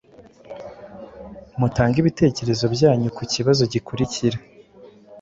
Mutange 1.59 1.95
ibitekerezo 1.99 2.65
byanyu 2.75 3.07
ku 3.17 3.23
kibazo 3.33 3.63
gikurikira 3.73 4.37